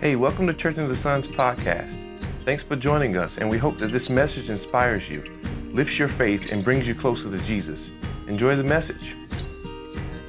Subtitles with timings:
[0.00, 1.96] Hey, welcome to Church in the Sun's podcast.
[2.44, 5.22] Thanks for joining us, and we hope that this message inspires you,
[5.72, 7.90] lifts your faith, and brings you closer to Jesus.
[8.26, 9.14] Enjoy the message.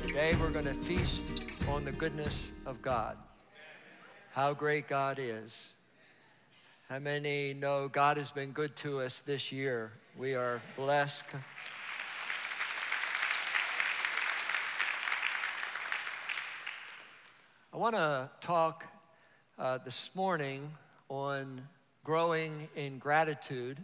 [0.05, 1.23] Today we're going to feast
[1.67, 3.17] on the goodness of God.
[4.31, 5.71] How great God is.
[6.87, 9.91] How many know God has been good to us this year?
[10.15, 11.25] We are blessed.
[17.73, 18.85] I want to talk
[19.57, 20.69] uh, this morning
[21.07, 21.61] on
[22.03, 23.83] growing in gratitude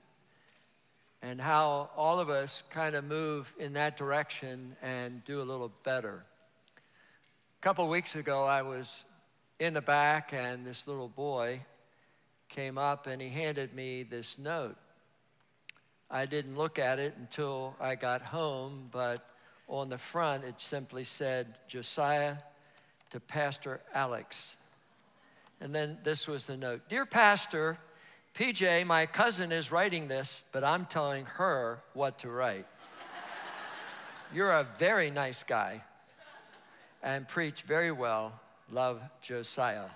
[1.21, 5.71] and how all of us kind of move in that direction and do a little
[5.83, 6.23] better.
[6.77, 9.05] A couple weeks ago, I was
[9.59, 11.61] in the back, and this little boy
[12.49, 14.75] came up and he handed me this note.
[16.09, 19.25] I didn't look at it until I got home, but
[19.69, 22.35] on the front it simply said, Josiah
[23.11, 24.57] to Pastor Alex.
[25.61, 27.77] And then this was the note Dear Pastor,
[28.35, 32.65] PJ, my cousin is writing this, but I'm telling her what to write.
[34.33, 35.83] You're a very nice guy
[37.03, 38.39] and preach very well.
[38.71, 39.89] Love Josiah.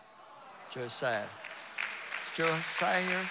[0.71, 1.23] Josiah.
[1.23, 3.21] Is Josiah here?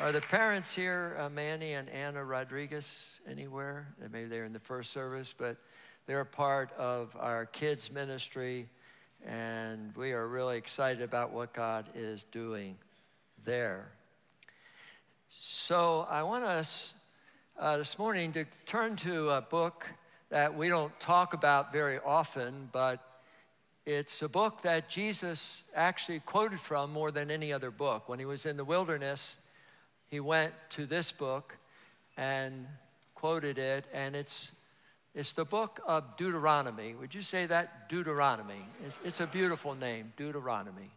[0.00, 3.88] Are the parents here, uh, Manny and Anna Rodriguez, anywhere?
[4.10, 5.56] Maybe they're in the first service, but
[6.10, 8.68] they're a part of our kids' ministry,
[9.24, 12.76] and we are really excited about what God is doing
[13.44, 13.92] there.
[15.38, 16.94] So I want us
[17.60, 19.86] uh, this morning to turn to a book
[20.30, 22.98] that we don't talk about very often, but
[23.86, 28.08] it's a book that Jesus actually quoted from more than any other book.
[28.08, 29.38] When he was in the wilderness,
[30.08, 31.56] he went to this book
[32.16, 32.66] and
[33.14, 34.50] quoted it, and it's
[35.12, 36.94] it's the book of Deuteronomy.
[36.94, 37.88] Would you say that?
[37.88, 38.64] Deuteronomy.
[38.86, 40.90] It's, it's a beautiful name, Deuteronomy.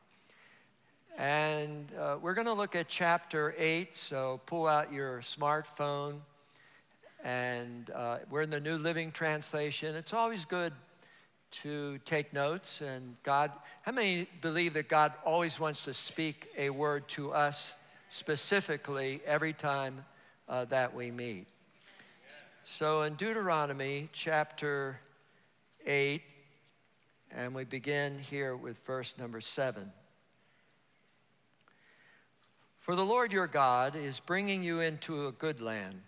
[1.18, 6.20] And uh, we're going to look at chapter 8, so pull out your smartphone.
[7.24, 9.96] And uh, we're in the New Living Translation.
[9.96, 10.74] It's always good
[11.64, 12.82] to take notes.
[12.82, 13.52] And God,
[13.82, 17.74] how many believe that God always wants to speak a word to us
[18.10, 20.06] specifically every time
[20.48, 21.48] uh, that we meet?
[22.66, 24.98] So in Deuteronomy chapter
[25.86, 26.22] 8,
[27.30, 29.92] and we begin here with verse number 7.
[32.80, 36.04] For the Lord your God is bringing you into a good land,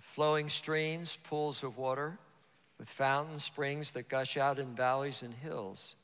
[0.00, 2.18] flowing streams, pools of water,
[2.76, 5.94] with fountains, springs that gush out in valleys and hills.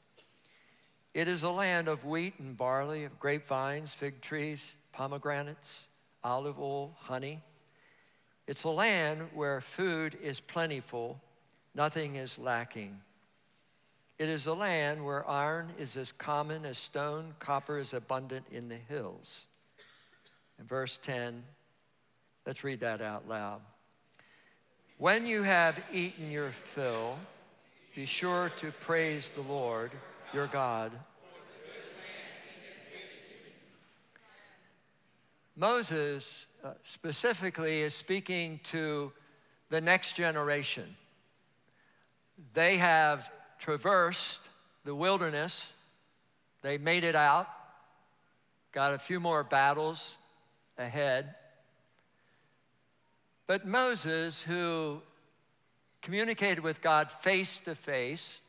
[1.12, 5.86] It is a land of wheat and barley, of grapevines, fig trees, pomegranates,
[6.22, 7.42] olive oil, honey
[8.50, 11.20] it's a land where food is plentiful,
[11.72, 13.00] nothing is lacking.
[14.18, 18.68] It is a land where iron is as common as stone, copper is abundant in
[18.68, 19.46] the hills.
[20.58, 21.44] In verse 10,
[22.44, 23.60] let's read that out loud.
[24.98, 27.20] When you have eaten your fill,
[27.94, 29.92] be sure to praise the Lord
[30.34, 30.90] your God.
[35.60, 39.12] Moses uh, specifically is speaking to
[39.68, 40.96] the next generation.
[42.54, 44.48] They have traversed
[44.86, 45.76] the wilderness,
[46.62, 47.46] they made it out,
[48.72, 50.16] got a few more battles
[50.78, 51.34] ahead.
[53.46, 55.02] But Moses, who
[56.00, 58.40] communicated with God face to face,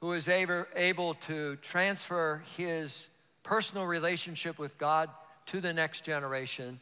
[0.00, 3.10] who was able, able to transfer his
[3.42, 5.10] personal relationship with God
[5.46, 6.80] to the next generation,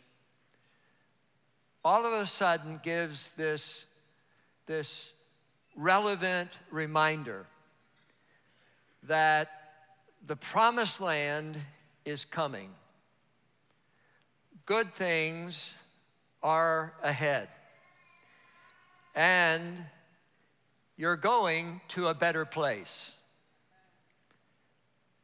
[1.85, 3.85] all of a sudden gives this,
[4.67, 5.13] this
[5.77, 7.47] relevant reminder
[9.03, 9.51] that
[10.27, 11.59] the promised land
[12.05, 12.71] is coming.
[14.67, 15.75] Good things
[16.43, 17.49] are ahead.
[19.15, 19.85] And
[20.97, 23.13] you're going to a better place.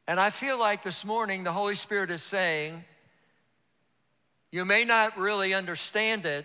[0.06, 2.84] And I feel like this morning the Holy Spirit is saying,
[4.50, 6.44] you may not really understand it,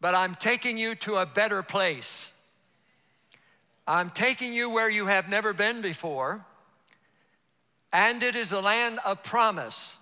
[0.00, 2.32] but I'm taking you to a better place.
[3.86, 6.44] I'm taking you where you have never been before,
[7.92, 9.98] and it is a land of promise.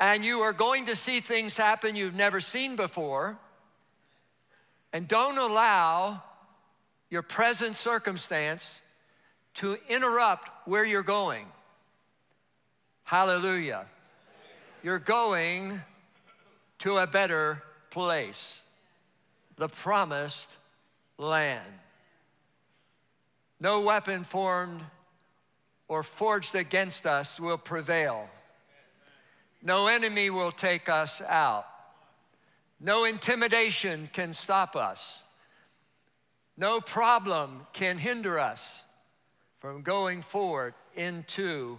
[0.00, 3.38] And you are going to see things happen you've never seen before.
[4.92, 6.22] And don't allow
[7.10, 8.80] your present circumstance
[9.54, 11.46] to interrupt where you're going.
[13.04, 13.86] Hallelujah
[14.82, 15.80] you're going
[16.80, 18.62] to a better place,
[19.56, 20.56] the promised
[21.18, 21.64] land.
[23.60, 24.82] No weapon formed
[25.88, 28.28] or forged against us will prevail.
[29.62, 31.66] No enemy will take us out.
[32.80, 35.22] No intimidation can stop us.
[36.56, 38.84] No problem can hinder us
[39.58, 41.78] from going forward into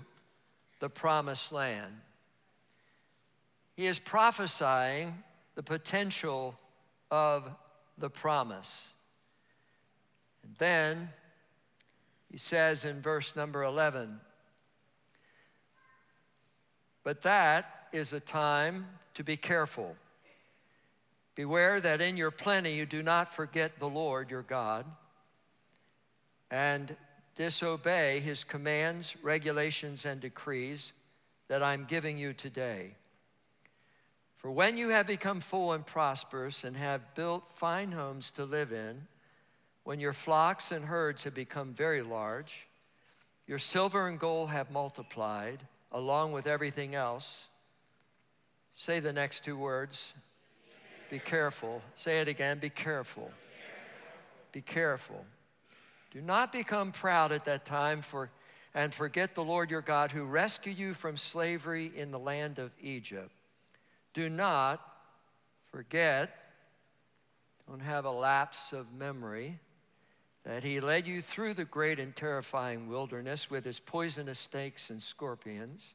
[0.79, 1.93] the promised land.
[3.81, 5.23] He is prophesying
[5.55, 6.55] the potential
[7.09, 7.49] of
[7.97, 8.93] the promise.
[10.43, 11.09] And then
[12.31, 14.19] he says in verse number 11,
[17.03, 18.85] but that is a time
[19.15, 19.95] to be careful.
[21.33, 24.85] Beware that in your plenty you do not forget the Lord your God
[26.51, 26.95] and
[27.33, 30.93] disobey his commands, regulations, and decrees
[31.47, 32.91] that I'm giving you today.
[34.41, 38.71] For when you have become full and prosperous and have built fine homes to live
[38.71, 39.05] in,
[39.83, 42.67] when your flocks and herds have become very large,
[43.45, 45.59] your silver and gold have multiplied,
[45.91, 47.49] along with everything else.
[48.73, 50.15] Say the next two words.
[51.11, 51.83] Be careful.
[51.93, 52.57] Say it again.
[52.57, 53.29] Be careful.
[54.51, 55.23] Be careful.
[56.09, 58.31] Do not become proud at that time for,
[58.73, 62.71] and forget the Lord your God who rescued you from slavery in the land of
[62.81, 63.31] Egypt.
[64.13, 64.81] Do not
[65.71, 66.35] forget,
[67.67, 69.59] don't have a lapse of memory
[70.43, 75.01] that he led you through the great and terrifying wilderness with his poisonous snakes and
[75.01, 75.93] scorpions,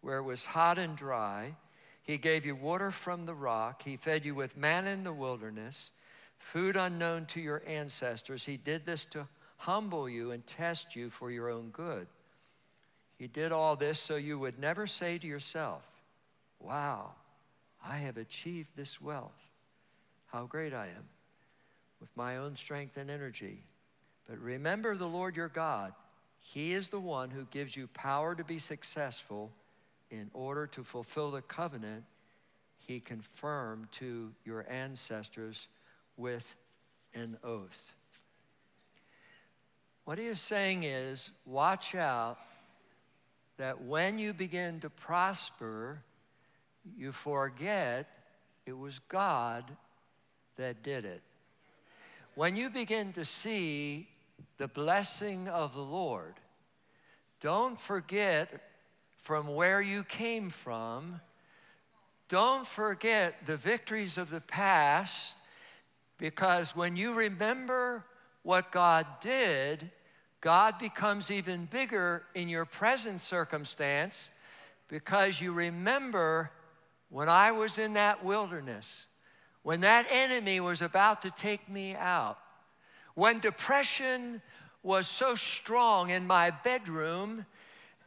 [0.00, 1.54] where it was hot and dry.
[2.02, 3.82] He gave you water from the rock.
[3.82, 5.90] He fed you with manna in the wilderness,
[6.38, 8.44] food unknown to your ancestors.
[8.44, 9.28] He did this to
[9.58, 12.08] humble you and test you for your own good.
[13.16, 15.82] He did all this so you would never say to yourself,
[16.60, 17.12] Wow,
[17.84, 19.48] I have achieved this wealth.
[20.26, 21.08] How great I am
[22.00, 23.62] with my own strength and energy.
[24.28, 25.92] But remember the Lord your God.
[26.40, 29.50] He is the one who gives you power to be successful
[30.10, 32.04] in order to fulfill the covenant
[32.78, 35.68] he confirmed to your ancestors
[36.16, 36.56] with
[37.14, 37.94] an oath.
[40.04, 42.38] What he is saying is watch out
[43.58, 46.00] that when you begin to prosper,
[46.96, 48.08] you forget
[48.66, 49.64] it was God
[50.56, 51.22] that did it.
[52.34, 54.08] When you begin to see
[54.58, 56.34] the blessing of the Lord,
[57.40, 58.48] don't forget
[59.22, 61.20] from where you came from.
[62.28, 65.34] Don't forget the victories of the past,
[66.18, 68.04] because when you remember
[68.42, 69.90] what God did,
[70.40, 74.30] God becomes even bigger in your present circumstance
[74.88, 76.50] because you remember
[77.10, 79.06] when I was in that wilderness
[79.68, 82.38] when that enemy was about to take me out,
[83.14, 84.40] when depression
[84.82, 87.44] was so strong in my bedroom,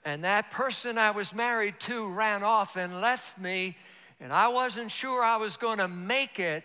[0.03, 3.77] and that person I was married to ran off and left me,
[4.19, 6.63] and I wasn't sure I was going to make it,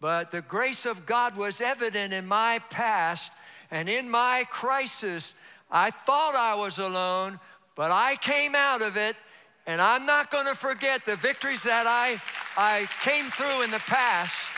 [0.00, 3.30] but the grace of God was evident in my past
[3.70, 5.36] and in my crisis.
[5.70, 7.38] I thought I was alone,
[7.76, 9.14] but I came out of it
[9.66, 12.20] and I'm not going to forget the victories that I,
[12.56, 14.50] I came through in the past.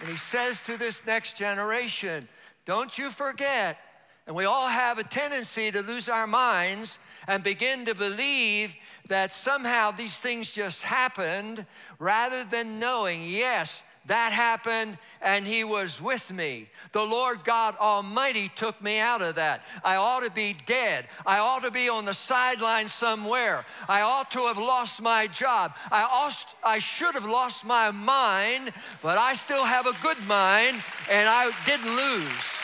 [0.00, 2.26] And he says to this next generation,
[2.64, 3.78] don't you forget.
[4.26, 6.98] And we all have a tendency to lose our minds
[7.28, 8.74] and begin to believe
[9.08, 11.66] that somehow these things just happened
[11.98, 16.68] rather than knowing, yes, that happened and he was with me.
[16.90, 19.62] The Lord God Almighty took me out of that.
[19.84, 21.06] I ought to be dead.
[21.24, 23.64] I ought to be on the sideline somewhere.
[23.88, 25.74] I ought to have lost my job.
[25.92, 30.82] I, ought, I should have lost my mind, but I still have a good mind
[31.08, 32.62] and I didn't lose.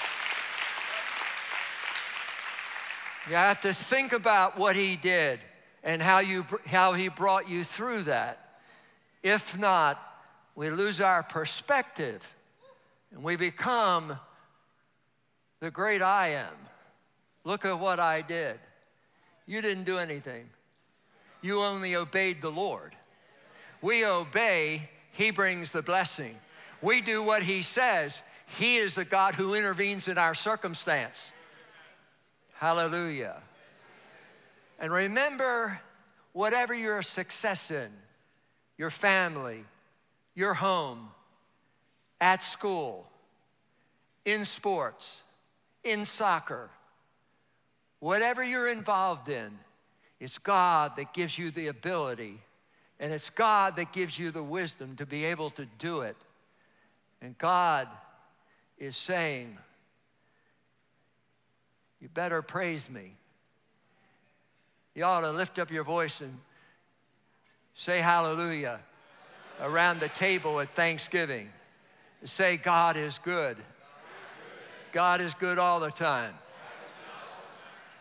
[3.28, 5.38] You have to think about what he did
[5.85, 8.61] and how, you, how he brought you through that.
[9.23, 10.02] If not,
[10.58, 12.20] we lose our perspective
[13.12, 14.18] and we become
[15.60, 16.52] the great I am.
[17.44, 18.58] Look at what I did.
[19.46, 20.50] You didn't do anything,
[21.42, 22.96] you only obeyed the Lord.
[23.80, 26.34] We obey, He brings the blessing.
[26.82, 28.20] We do what He says.
[28.58, 31.30] He is the God who intervenes in our circumstance.
[32.54, 33.42] Hallelujah.
[34.80, 35.78] And remember,
[36.32, 37.90] whatever your success in,
[38.76, 39.64] your family,
[40.38, 41.09] your home,
[42.21, 43.04] at school,
[44.25, 45.25] in sports,
[45.83, 46.71] in soccer,
[47.99, 49.50] whatever you're involved in,
[50.21, 52.38] it's God that gives you the ability
[53.00, 56.16] and it's God that gives you the wisdom to be able to do it.
[57.21, 57.88] And God
[58.78, 59.59] is saying,
[62.00, 63.16] you better praise me.
[64.95, 66.38] You ought to lift up your voice and
[67.75, 68.78] say hallelujah
[69.60, 71.50] around the table at Thanksgiving.
[72.24, 73.56] Say, God is good.
[74.92, 76.34] God is good all the time.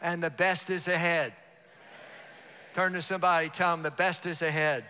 [0.02, 1.34] And the best is ahead.
[2.74, 4.86] Turn to somebody, tell them the best is ahead.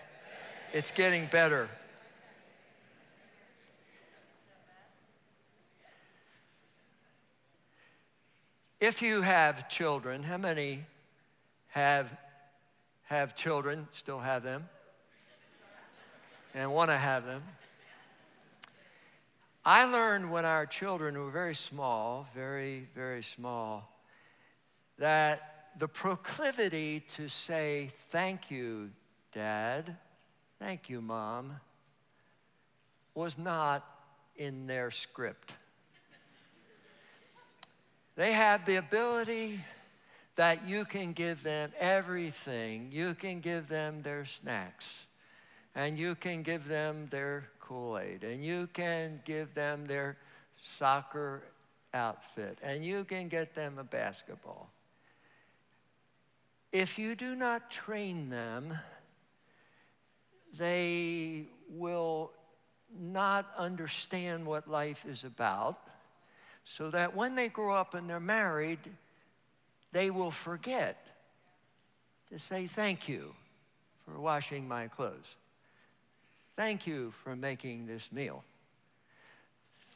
[0.73, 1.69] It's getting better.
[8.79, 10.85] If you have children, how many
[11.69, 12.15] have
[13.07, 14.67] have children, still have them,
[16.53, 17.43] and want to have them?
[19.65, 23.91] I learned when our children were very small, very, very small,
[24.97, 28.91] that the proclivity to say, Thank you,
[29.33, 29.97] Dad,
[30.59, 31.59] thank you, Mom,
[33.13, 33.85] was not
[34.37, 35.57] in their script.
[38.15, 39.59] They have the ability
[40.37, 42.89] that you can give them everything.
[42.91, 45.05] You can give them their snacks,
[45.77, 50.17] and you can give them their Kool Aid, and you can give them their
[50.61, 51.43] soccer
[51.93, 54.71] outfit, and you can get them a basketball.
[56.71, 58.75] If you do not train them,
[60.57, 62.31] they will
[62.99, 65.77] not understand what life is about
[66.65, 68.79] so that when they grow up and they're married,
[69.91, 71.05] they will forget
[72.31, 73.33] to say thank you
[74.03, 75.35] for washing my clothes.
[76.57, 78.43] Thank you for making this meal.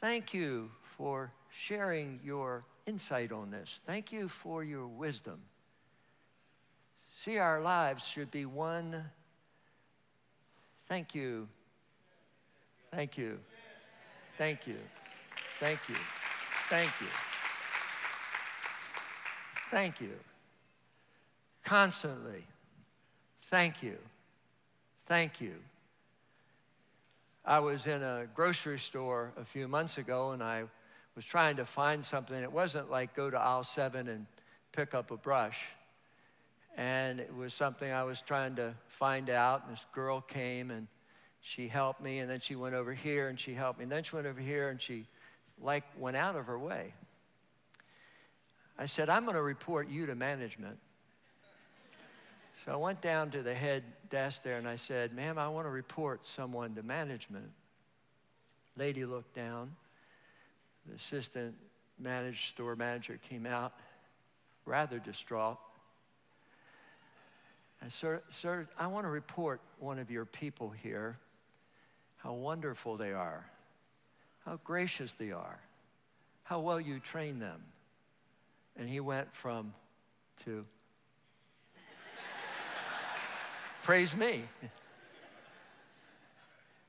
[0.00, 3.80] Thank you for sharing your insight on this.
[3.86, 5.40] Thank you for your wisdom.
[7.18, 9.04] See, our lives should be one
[10.88, 11.48] thank you,
[12.90, 13.38] thank you,
[14.38, 14.78] thank you,
[15.60, 15.96] thank you.
[16.72, 17.06] Thank you.
[19.70, 20.18] Thank you.
[21.62, 22.46] Constantly.
[23.50, 23.98] Thank you.
[25.04, 25.52] Thank you.
[27.44, 30.64] I was in a grocery store a few months ago and I
[31.16, 32.40] was trying to find something.
[32.40, 34.26] It wasn't like go to aisle seven and
[34.70, 35.66] pick up a brush.
[36.76, 39.64] And it was something I was trying to find out.
[39.64, 40.86] And this girl came and
[41.40, 42.20] she helped me.
[42.20, 43.82] And then she went over here and she helped me.
[43.82, 45.06] And then she went over here and she
[45.60, 46.94] like went out of her way.
[48.78, 50.78] I said, I'm going to report you to management.
[52.64, 55.66] So I went down to the head desk there and I said, Ma'am, I want
[55.66, 57.50] to report someone to management.
[58.76, 59.74] Lady looked down.
[60.86, 61.56] The assistant
[61.98, 63.72] managed store manager came out,
[64.64, 65.58] rather distraught.
[67.80, 71.18] Said, sir, sir, I want to report one of your people here,
[72.18, 73.44] how wonderful they are
[74.44, 75.58] how gracious they are,
[76.42, 77.62] how well you train them.
[78.76, 79.74] And he went from
[80.44, 80.64] to
[83.82, 84.44] praise me.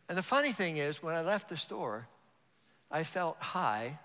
[0.08, 2.08] And the funny thing is, when I left the store,
[2.92, 4.00] I felt high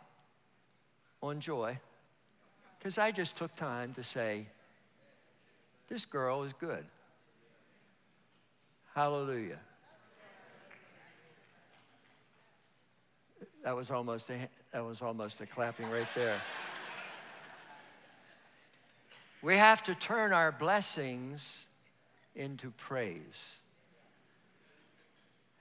[1.23, 1.79] on joy
[2.79, 4.47] because I just took time to say,
[5.89, 6.85] This girl is good.
[8.95, 9.59] Hallelujah.
[13.65, 16.41] That was almost a, that was almost a clapping right there.
[19.43, 21.68] we have to turn our blessings
[22.39, 23.57] into praise.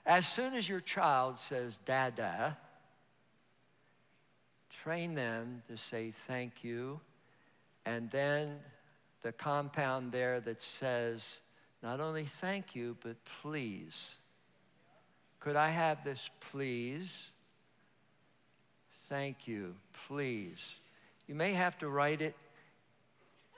[0.05, 2.57] As soon as your child says dada,
[4.83, 7.01] train them to say thank you,
[7.85, 8.59] and then
[9.23, 11.39] the compound there that says
[11.83, 14.15] not only thank you, but please.
[15.39, 17.27] Could I have this, please?
[19.09, 19.75] Thank you,
[20.07, 20.79] please.
[21.27, 22.35] You may have to write it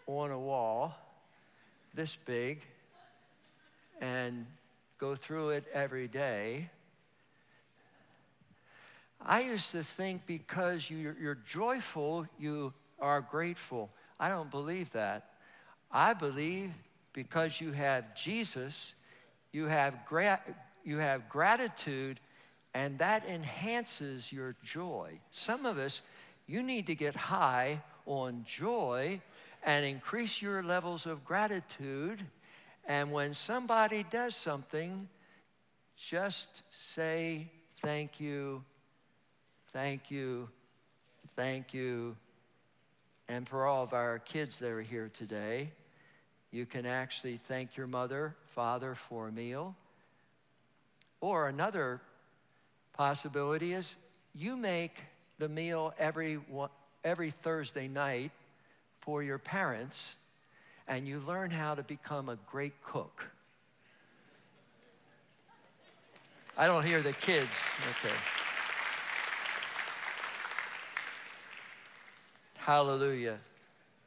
[0.07, 0.95] on a wall
[1.93, 2.65] this big
[3.99, 4.45] and
[4.97, 6.69] go through it every day.
[9.21, 13.89] I used to think because you're, you're, joyful, you are grateful.
[14.19, 15.31] I don't believe that.
[15.91, 16.71] I believe
[17.13, 18.93] because you have Jesus,
[19.51, 20.41] you have, gra-
[20.85, 22.19] you have gratitude
[22.73, 25.19] and that enhances your joy.
[25.31, 26.01] Some of us,
[26.47, 29.21] you need to get high on joy
[29.63, 32.25] and increase your levels of gratitude.
[32.89, 35.08] And when somebody does something,
[35.96, 37.51] just say
[37.84, 38.63] thank you,
[39.72, 40.50] thank you,
[41.36, 42.15] thank you.
[43.27, 45.69] And for all of our kids that are here today,
[46.50, 49.75] you can actually thank your mother, father for a meal.
[51.22, 52.01] Or another
[52.93, 53.93] possibility is
[54.34, 55.03] you make
[55.38, 56.39] the meal every,
[57.03, 58.31] every Thursday night
[59.01, 60.15] for your parents
[60.89, 63.25] and you learn how to become a great cook.
[66.58, 67.51] I don't hear the kids.
[67.91, 68.15] Okay.
[72.58, 73.38] Hallelujah.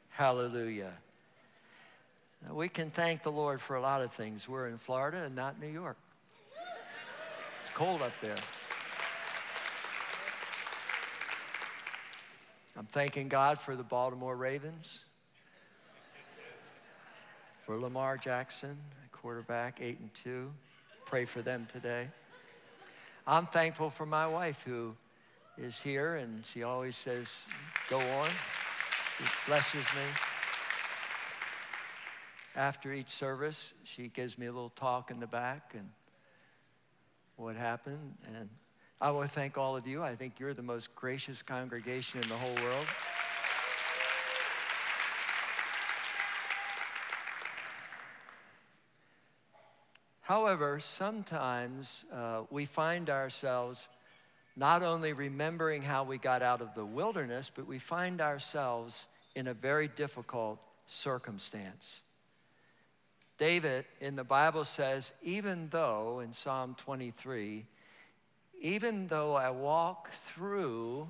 [0.09, 0.91] Hallelujah.
[2.51, 4.47] We can thank the Lord for a lot of things.
[4.47, 5.97] We're in Florida and not New York.
[7.63, 8.35] It's cold up there.
[12.77, 15.05] I'm thanking God for the Baltimore Ravens,
[17.65, 18.77] for Lamar Jackson,
[19.11, 20.51] quarterback, 8 and 2.
[21.05, 22.07] Pray for them today.
[23.25, 24.95] I'm thankful for my wife who
[25.57, 27.43] is here and she always says,
[27.89, 28.29] Go on.
[29.17, 30.01] She blesses me.
[32.55, 35.89] After each service, she gives me a little talk in the back and
[37.37, 38.15] what happened.
[38.27, 38.49] And
[38.99, 40.03] I want to thank all of you.
[40.03, 42.87] I think you're the most gracious congregation in the whole world.
[50.33, 53.87] However, sometimes uh, we find ourselves
[54.55, 59.45] not only remembering how we got out of the wilderness, but we find ourselves in
[59.45, 62.01] a very difficult circumstance.
[63.37, 67.67] David in the Bible says, even though, in Psalm 23,
[68.59, 71.07] even though I walk through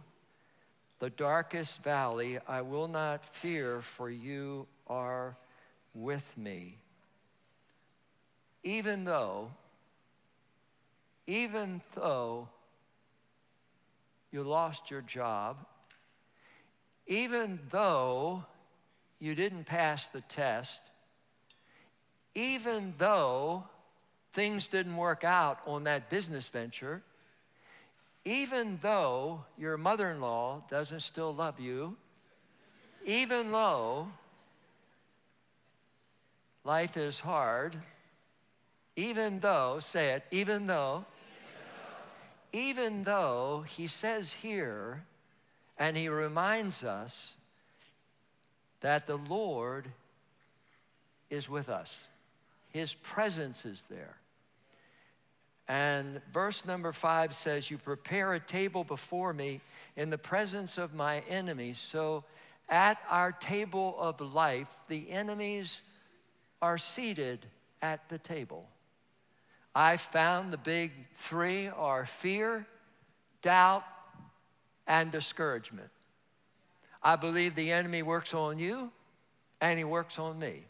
[1.00, 5.38] the darkest valley, I will not fear, for you are
[5.94, 6.83] with me.
[8.64, 9.52] Even though,
[11.28, 12.48] even though
[14.32, 15.58] you lost your job,
[17.08, 18.46] even though
[19.20, 20.82] you didn't pass the test,
[22.36, 23.64] even though
[24.34, 27.04] things didn't work out on that business venture,
[28.26, 31.96] even though your mother in law doesn't still love you,
[33.06, 34.08] even though
[36.64, 37.78] life is hard,
[38.96, 41.06] even though, say it, even though,
[42.52, 45.04] even though he says here,
[45.78, 47.36] and he reminds us
[48.82, 49.88] that the Lord
[51.30, 52.08] is with us.
[52.70, 54.18] His presence is there.
[55.68, 59.62] And verse number five says, You prepare a table before me
[59.96, 61.78] in the presence of my enemies.
[61.78, 62.26] So
[62.70, 65.82] at our table of life, the enemies
[66.62, 67.46] are seated
[67.82, 68.68] at the table.
[69.76, 72.66] I found the big three are fear,
[73.42, 73.84] doubt,
[74.88, 75.90] and discouragement.
[77.02, 78.92] I believe the enemy works on you
[79.60, 80.64] and he works on me.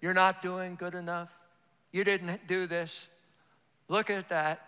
[0.00, 1.30] You're not doing good enough.
[1.92, 3.08] You didn't do this.
[3.88, 4.60] Look at that.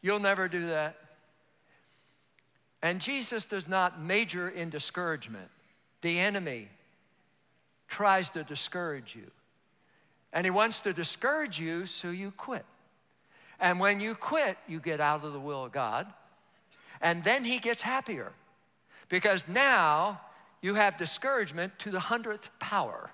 [0.00, 0.96] You'll never do that.
[2.82, 5.50] And Jesus does not major in discouragement.
[6.02, 6.68] The enemy
[7.88, 9.30] tries to discourage you.
[10.32, 12.64] And he wants to discourage you so you quit.
[13.60, 16.06] And when you quit, you get out of the will of God.
[17.00, 18.32] And then he gets happier
[19.08, 20.20] because now
[20.60, 23.10] you have discouragement to the hundredth power.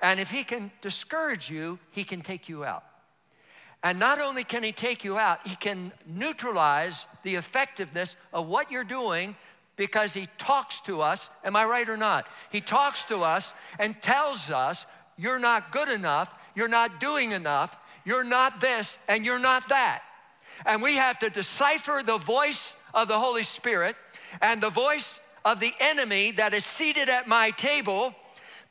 [0.00, 2.84] And if he can discourage you, he can take you out.
[3.82, 8.70] And not only can he take you out, he can neutralize the effectiveness of what
[8.70, 9.36] you're doing
[9.76, 11.28] because he talks to us.
[11.44, 12.26] Am I right or not?
[12.50, 14.86] He talks to us and tells us,
[15.18, 20.02] You're not good enough, you're not doing enough, you're not this, and you're not that.
[20.66, 23.96] And we have to decipher the voice of the Holy Spirit
[24.40, 28.14] and the voice of the enemy that is seated at my table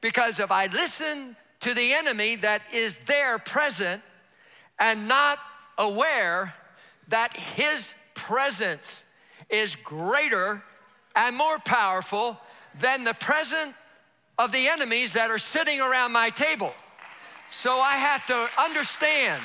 [0.02, 4.02] because if I listen to the enemy that is there present
[4.80, 5.40] and not
[5.78, 6.54] aware
[7.08, 9.06] that his presence
[9.50, 10.62] is greater
[11.16, 12.38] and more powerful
[12.80, 13.74] than the presence
[14.38, 16.74] of the enemies that are sitting around my table.
[17.54, 19.42] So I have to understand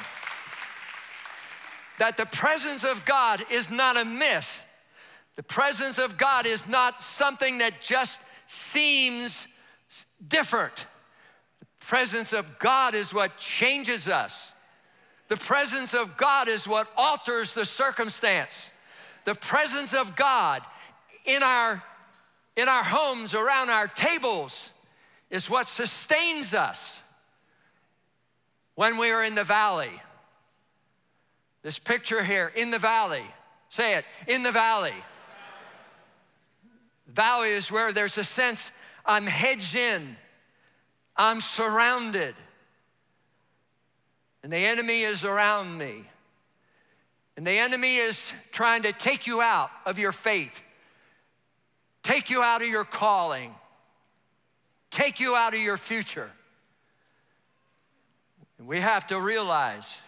[1.99, 4.65] that the presence of God is not a myth.
[5.37, 9.47] The presence of God is not something that just seems
[10.27, 10.87] different.
[11.61, 14.55] The presence of God is what changes us.
[15.29, 18.73] The presence of God is what alters the circumstance.
[19.27, 20.63] The presence of God
[21.27, 21.83] in our,
[22.57, 24.71] in our homes, around our tables,
[25.31, 27.03] is what sustains us
[28.79, 29.91] when we are in the valley.
[31.63, 33.25] This picture here, in the valley.
[33.71, 34.95] Say it, in the valley.
[37.09, 38.71] Valley is where there's a sense
[39.05, 40.17] I'm hedged in,
[41.17, 42.37] I'm surrounded,
[44.45, 46.05] and the enemy is around me.
[47.37, 50.63] And the enemy is trying to take you out of your faith,
[52.05, 53.57] take you out of your calling,
[54.93, 56.31] take you out of your future.
[58.59, 60.03] We have to realize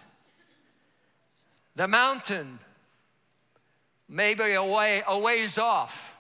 [1.76, 2.58] the mountain
[4.08, 6.16] may be a, way, a ways off,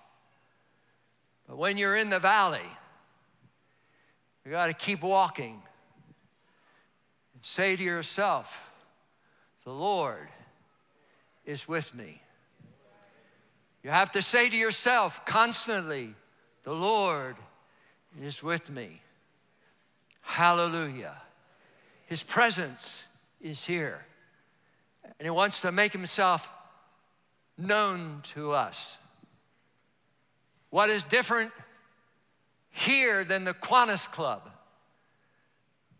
[1.48, 2.60] but when you're in the valley,
[4.44, 5.60] you got to keep walking
[7.34, 8.70] and say to yourself,
[9.64, 10.28] The Lord
[11.44, 12.22] is with me.
[13.82, 16.14] You have to say to yourself constantly,
[16.62, 17.36] The Lord
[18.22, 19.02] is with me.
[20.20, 21.16] Hallelujah.
[22.10, 23.04] His presence
[23.40, 24.04] is here.
[25.04, 26.50] And He wants to make Himself
[27.56, 28.98] known to us.
[30.70, 31.52] What is different
[32.68, 34.42] here than the Kiwanis Club?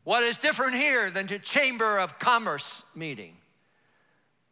[0.03, 3.37] What is different here than the Chamber of Commerce meeting?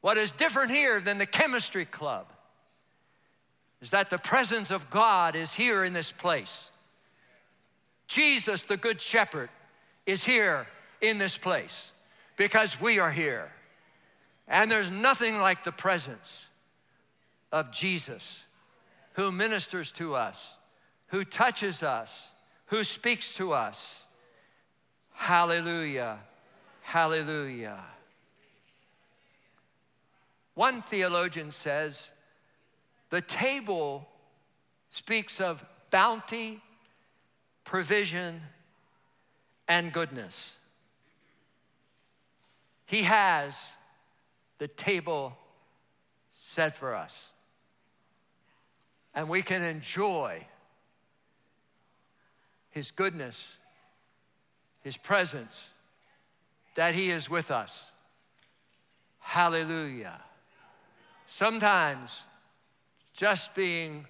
[0.01, 2.27] What is different here than the Chemistry Club
[3.83, 6.71] is that the presence of God is here in this place.
[8.07, 9.51] Jesus, the Good Shepherd,
[10.07, 10.69] is here
[11.01, 11.93] in this place
[12.37, 13.51] because we are here.
[14.47, 16.47] And there's nothing like the presence
[17.53, 18.45] of Jesus
[19.15, 20.57] who ministers to us,
[21.09, 22.31] who touches us,
[22.67, 24.05] who speaks to us.
[25.13, 26.19] Hallelujah.
[26.83, 27.83] Hallelujah.
[30.55, 32.13] One theologian says
[33.11, 34.09] the table
[34.91, 36.61] speaks of bounty,
[37.65, 38.41] provision,
[39.67, 40.58] and goodness.
[42.89, 43.77] He has
[44.57, 45.37] the table
[46.47, 47.33] set for us.
[49.15, 50.47] And we can enjoy
[52.71, 53.59] His goodness,
[54.81, 55.75] His presence,
[56.77, 57.93] that He is with us.
[59.19, 60.23] Hallelujah.
[61.27, 62.25] Sometimes
[63.13, 64.07] just being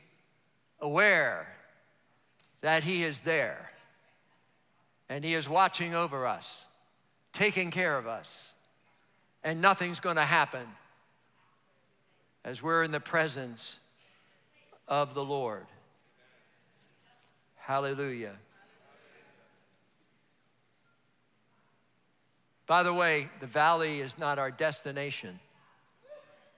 [0.80, 1.48] aware
[2.60, 3.72] that He is there
[5.08, 6.68] and He is watching over us,
[7.32, 8.54] taking care of us,
[9.44, 10.66] and nothing's going to happen
[12.44, 13.78] as we're in the presence
[14.86, 15.66] of the Lord.
[17.56, 18.34] Hallelujah.
[22.66, 25.40] By the way, the valley is not our destination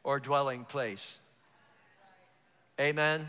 [0.03, 1.19] or dwelling place.
[2.81, 3.29] Amen?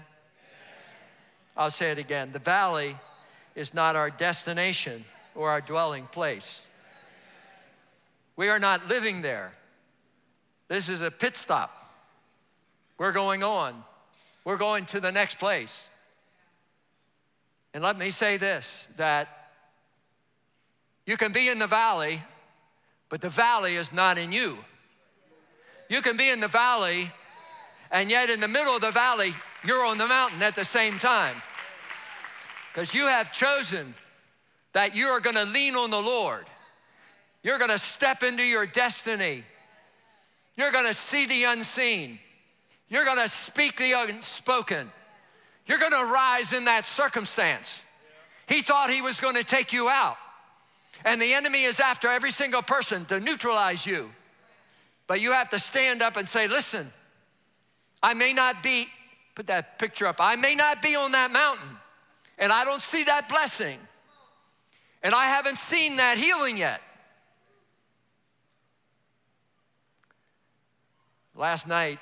[1.58, 2.32] I'll say it again.
[2.32, 2.98] The valley
[3.56, 5.04] is not our destination
[5.36, 6.62] or our dwelling place.
[8.41, 9.54] We are not living there.
[10.67, 11.93] This is a pit stop.
[12.97, 13.84] We're going on.
[14.43, 15.89] We're going to the next place.
[17.75, 19.51] And let me say this that
[21.06, 22.23] you can be in the valley,
[23.10, 24.58] but the valley is not in you.
[25.88, 27.12] You can be in the valley,
[27.91, 30.97] and yet in the middle of the valley, you're on the mountain at the same
[30.97, 31.36] time.
[32.73, 33.93] Because you have chosen
[34.73, 36.47] that you are going to lean on the Lord.
[37.43, 39.43] You're going to step into your destiny.
[40.56, 42.19] You're going to see the unseen.
[42.88, 44.91] You're going to speak the unspoken.
[45.65, 47.86] You're going to rise in that circumstance.
[48.47, 50.17] He thought he was going to take you out.
[51.06, 54.12] And the enemy is after every single person to neutralize you.
[55.08, 56.91] But you have to stand up and say, listen,
[58.04, 58.88] I may not be,
[59.36, 61.77] put that picture up, I may not be on that mountain,
[62.38, 63.77] and I don't see that blessing,
[65.04, 66.82] and I haven't seen that healing yet.
[71.41, 71.97] Last night,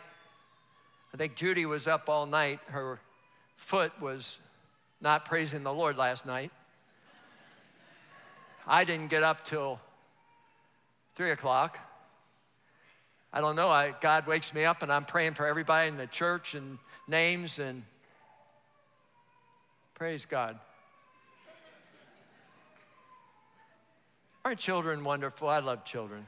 [1.13, 2.59] I think Judy was up all night.
[2.65, 2.99] Her
[3.55, 4.37] foot was
[4.99, 6.51] not praising the Lord last night.
[8.67, 9.79] I didn't get up till
[11.15, 11.79] three o'clock.
[13.31, 13.69] I don't know.
[13.69, 17.59] I, God wakes me up and I'm praying for everybody in the church and names
[17.59, 17.83] and
[19.93, 20.59] praise God.
[24.43, 25.47] Aren't children wonderful?
[25.47, 26.25] I love children.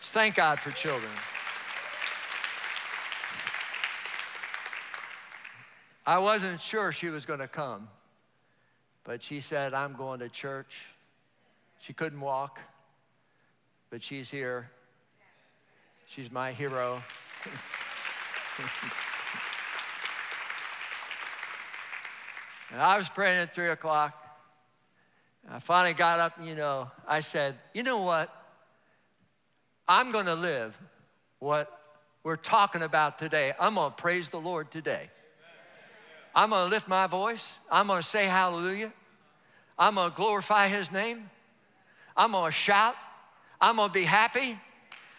[0.00, 1.12] Just thank God for children.
[6.06, 7.88] I wasn't sure she was going to come,
[9.02, 10.86] but she said, I'm going to church.
[11.80, 12.60] She couldn't walk,
[13.90, 14.70] but she's here.
[16.06, 17.02] She's my hero.
[22.70, 24.22] and I was praying at three o'clock.
[25.50, 28.32] I finally got up, you know, I said, you know what?
[29.88, 30.76] I'm going to live
[31.40, 31.80] what
[32.22, 33.52] we're talking about today.
[33.58, 35.10] I'm going to praise the Lord today.
[36.36, 37.60] I'm going to lift my voice.
[37.70, 38.92] I'm going to say hallelujah.
[39.78, 41.30] I'm going to glorify his name.
[42.14, 42.94] I'm going to shout.
[43.58, 44.58] I'm going to be happy.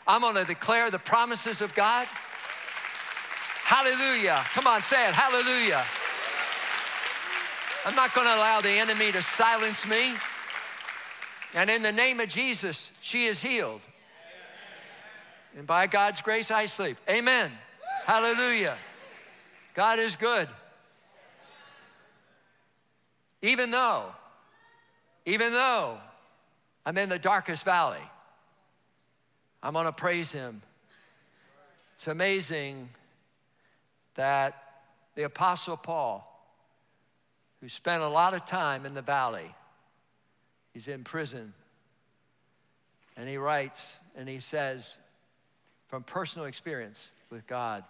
[0.06, 2.08] I'm going to declare the promises of God.
[3.64, 4.44] Hallelujah.
[4.54, 5.14] Come on, say it.
[5.16, 5.84] Hallelujah.
[7.84, 10.14] I'm not going to allow the enemy to silence me.
[11.56, 13.82] And in the name of Jesus, she is healed.
[15.58, 16.98] And by God's grace, I sleep.
[17.10, 17.52] Amen.
[18.06, 18.78] Hallelujah.
[19.74, 20.48] God is good.
[23.42, 24.06] Even though,
[25.26, 25.98] even though
[26.86, 28.02] I'm in the darkest valley,
[29.62, 30.62] I'm gonna praise Him.
[31.96, 32.90] It's amazing
[34.16, 34.64] that
[35.16, 36.24] the Apostle Paul,
[37.62, 39.56] who spent a lot of time in the valley,
[40.74, 41.54] he's in prison,
[43.16, 44.98] and he writes and he says,
[45.88, 47.84] from personal experience with God,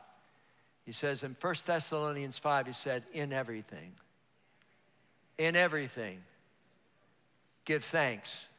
[0.85, 3.91] he says in 1 Thessalonians 5, he said, in everything,
[5.37, 6.19] in everything,
[7.65, 8.49] give thanks,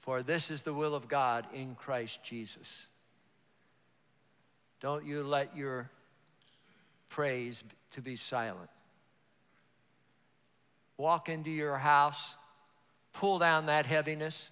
[0.00, 2.86] for this is the will of God in Christ Jesus.
[4.80, 5.90] Don't you let your
[7.10, 8.70] praise to be silent.
[10.96, 12.34] Walk into your house,
[13.12, 14.50] pull down that heaviness,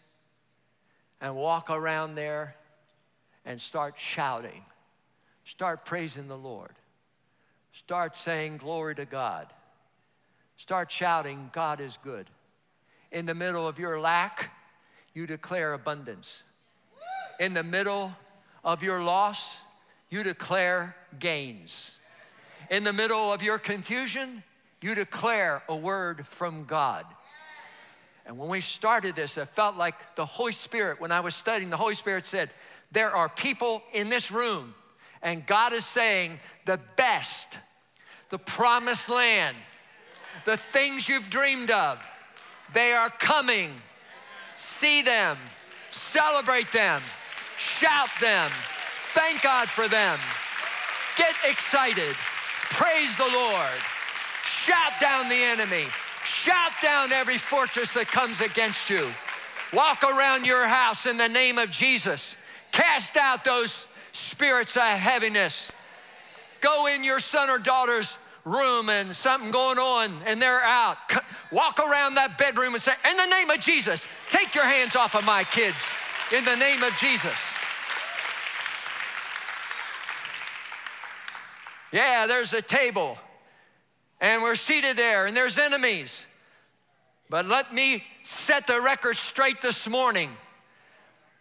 [1.20, 2.54] and walk around there
[3.44, 4.64] and start shouting.
[5.44, 6.72] Start praising the Lord.
[7.72, 9.46] Start saying glory to God.
[10.58, 12.28] Start shouting, God is good.
[13.12, 14.50] In the middle of your lack,
[15.14, 16.42] you declare abundance.
[17.38, 18.12] In the middle
[18.64, 19.60] of your loss,
[20.10, 21.92] you declare gains.
[22.70, 24.42] In the middle of your confusion,
[24.82, 27.06] you declare a word from God.
[28.26, 31.70] And when we started this, it felt like the Holy Spirit, when I was studying,
[31.70, 32.50] the Holy Spirit said,
[32.90, 34.74] There are people in this room,
[35.22, 37.58] and God is saying, The best,
[38.30, 39.56] the promised land,
[40.44, 41.98] the things you've dreamed of,
[42.72, 43.70] they are coming.
[44.56, 45.36] See them,
[45.90, 47.02] celebrate them,
[47.56, 48.50] shout them,
[49.12, 50.18] thank God for them,
[51.16, 52.14] get excited.
[52.70, 53.70] Praise the Lord.
[54.44, 55.86] Shout down the enemy.
[56.24, 59.08] Shout down every fortress that comes against you.
[59.72, 62.36] Walk around your house in the name of Jesus.
[62.70, 65.72] Cast out those spirits of heaviness.
[66.60, 68.18] Go in your son or daughter's
[68.48, 70.96] room and something going on and they're out.
[71.52, 75.14] Walk around that bedroom and say, In the name of Jesus, take your hands off
[75.14, 75.76] of my kids.
[76.36, 77.36] In the name of Jesus.
[81.90, 83.16] Yeah, there's a table,
[84.20, 86.26] and we're seated there, and there's enemies.
[87.30, 90.30] But let me set the record straight this morning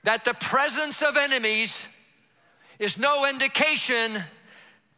[0.04, 1.86] that the presence of enemies
[2.80, 4.24] is no indication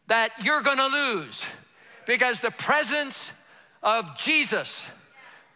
[0.08, 1.46] that you're gonna lose
[2.10, 3.32] because the presence
[3.84, 4.84] of Jesus,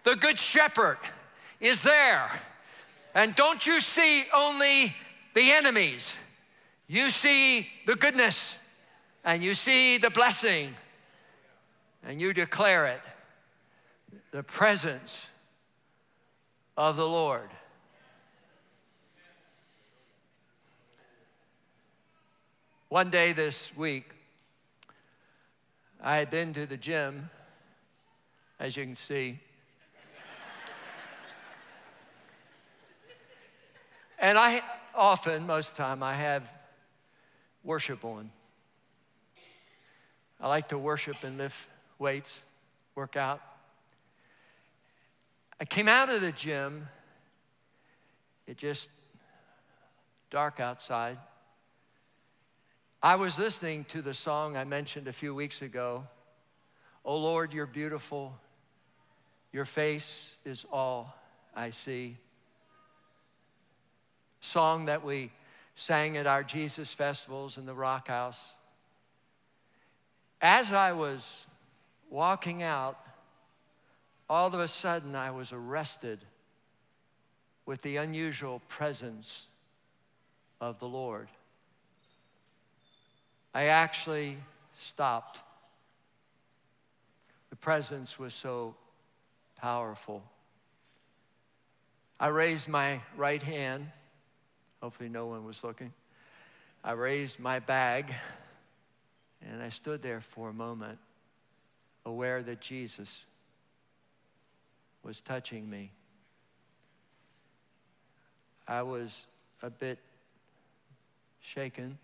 [0.04, 1.00] the Good Shepherd,
[1.60, 2.30] is there.
[3.16, 4.96] And don't you see only
[5.34, 6.16] the enemies,
[6.88, 8.60] you see the goodness
[9.26, 10.76] and you see the blessing
[12.06, 13.02] and you declare it
[14.30, 15.26] the presence
[16.78, 17.50] of the Lord.
[22.90, 24.13] One day this week,
[26.06, 27.30] I had been to the gym,
[28.60, 29.40] as you can see.
[34.20, 34.62] and I
[34.94, 36.44] often, most of the time, I have
[37.64, 38.30] worship on.
[40.42, 41.56] I like to worship and lift
[41.98, 42.44] weights,
[42.96, 43.42] work out.
[45.58, 46.90] I came out of the gym,
[48.46, 48.90] it just
[50.30, 51.18] dark outside.
[53.06, 56.08] I was listening to the song I mentioned a few weeks ago.
[57.04, 58.34] Oh Lord, you're beautiful.
[59.52, 61.14] Your face is all
[61.54, 62.16] I see.
[64.40, 65.34] Song that we
[65.76, 68.54] sang at our Jesus festivals in the Rock House.
[70.42, 71.46] As I was
[72.10, 72.98] walking out,
[74.30, 76.24] all of a sudden I was arrested
[77.66, 79.48] with the unusual presence
[80.62, 81.28] of the Lord.
[83.54, 84.38] I actually
[84.78, 85.40] stopped.
[87.50, 88.76] The presence was so
[89.56, 90.24] powerful.
[92.20, 93.92] I raised my right hand.
[94.82, 95.94] Hopefully, no one was looking.
[96.84, 98.14] I raised my bag
[99.42, 101.00] and I stood there for a moment,
[102.06, 103.26] aware that Jesus
[105.04, 105.92] was touching me.
[108.68, 109.26] I was
[109.62, 110.00] a bit
[111.42, 111.98] shaken.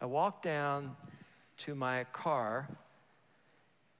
[0.00, 0.96] I walked down
[1.58, 2.68] to my car,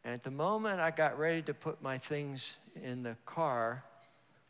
[0.04, 3.82] and at the moment I got ready to put my things in the car,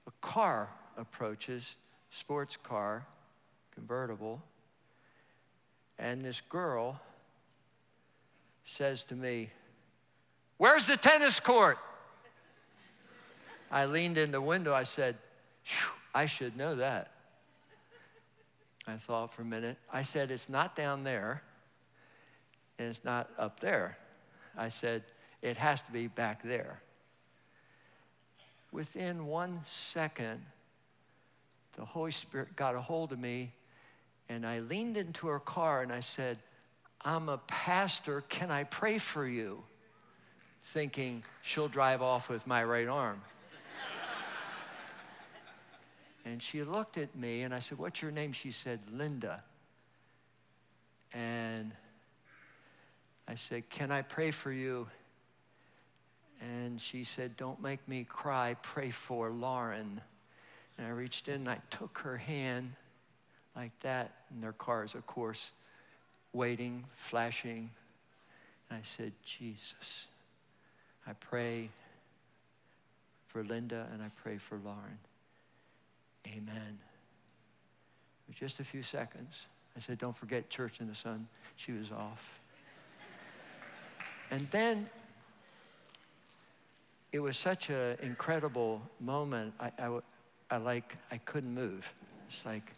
[0.07, 1.77] a car approaches,
[2.11, 3.07] sports car,
[3.75, 4.43] convertible,
[5.99, 7.01] and this girl
[8.65, 9.51] says to me,
[10.59, 11.79] Where's the tennis court?
[13.71, 14.73] I leaned in the window.
[14.73, 15.17] I said,
[16.15, 17.11] I should know that.
[18.87, 19.79] I thought for a minute.
[19.93, 21.43] I said, It's not down there,
[22.79, 23.99] and it's not up there.
[24.57, 25.03] I said,
[25.43, 26.81] It has to be back there.
[28.73, 30.45] Within one second,
[31.77, 33.53] the Holy Spirit got a hold of me,
[34.29, 36.39] and I leaned into her car and I said,
[37.03, 38.23] I'm a pastor.
[38.29, 39.63] Can I pray for you?
[40.65, 43.23] Thinking she'll drive off with my right arm.
[46.27, 48.33] And she looked at me and I said, What's your name?
[48.33, 49.45] She said, Linda.
[51.15, 51.71] And
[53.29, 54.89] I said, Can I pray for you?
[56.41, 58.57] And she said, Don't make me cry.
[58.61, 60.01] Pray for Lauren.
[60.77, 62.73] And I reached in and I took her hand
[63.55, 64.11] like that.
[64.31, 65.53] And their cars, of course,
[66.33, 67.71] waiting, flashing.
[68.69, 70.09] And I said, Jesus,
[71.07, 71.71] I pray
[73.29, 74.99] for Linda and I pray for Lauren.
[76.27, 76.79] Amen.
[78.27, 79.47] Was just a few seconds.
[79.77, 81.29] I said, Don't forget church in the sun.
[81.57, 82.41] She was off.
[84.31, 84.89] and then
[87.13, 89.55] it was such an incredible moment.
[89.61, 89.99] I, I,
[90.51, 91.87] I like, I couldn't move.
[92.29, 92.73] It's like,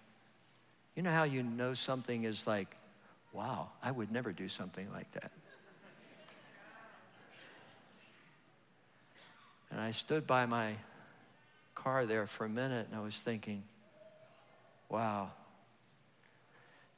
[0.95, 2.77] you know how you know something is like,
[3.33, 5.31] wow, I would never do something like that.
[9.71, 10.75] And I stood by my
[11.83, 13.63] car there for a minute and I was thinking,
[14.89, 15.31] wow,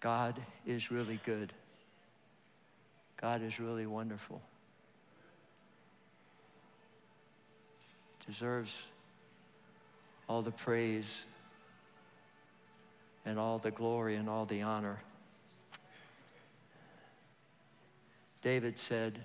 [0.00, 1.52] God is really good.
[3.20, 4.40] God is really wonderful.
[8.26, 8.84] Deserves
[10.28, 11.24] all the praise
[13.26, 15.00] and all the glory and all the honor.
[18.42, 19.18] David said,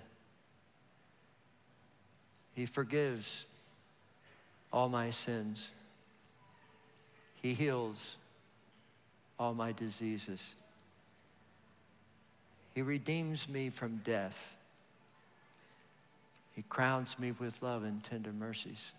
[2.52, 3.46] He forgives
[4.76, 5.72] all my sins.
[7.40, 8.18] He heals
[9.38, 10.54] all my diseases.
[12.74, 14.54] He redeems me from death.
[16.52, 18.92] He crowns me with love and tender mercies.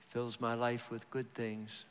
[0.00, 1.86] He fills my life with good things.